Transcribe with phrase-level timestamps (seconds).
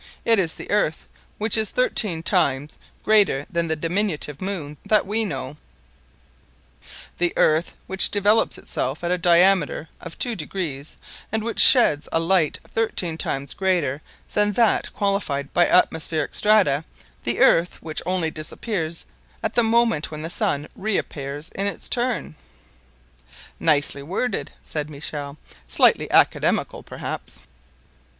[0.25, 1.05] It is the earth,
[1.37, 5.61] which is thirteen times greater than the diminutive moon that we know—the
[7.37, 10.97] earth which developes itself at a diameter of two degrees,
[11.31, 14.01] and which sheds a light thirteen times greater
[14.33, 19.05] than that qualified by atmospheric strata—the earth which only disappears
[19.43, 22.33] at the moment when the sun reappears in its turn!"
[23.59, 25.37] "Nicely worded!" said Michel,
[25.67, 27.41] "slightly academical perhaps."